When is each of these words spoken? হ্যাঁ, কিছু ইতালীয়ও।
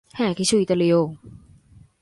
হ্যাঁ, 0.09 0.33
কিছু 0.33 0.55
ইতালীয়ও। 0.57 1.03